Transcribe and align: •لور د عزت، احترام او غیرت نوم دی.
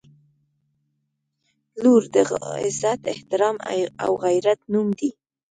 •لور 1.81 2.03
د 2.13 2.15
عزت، 2.63 3.01
احترام 3.13 3.55
او 4.03 4.11
غیرت 4.23 4.59
نوم 4.73 4.87
دی. 4.99 5.09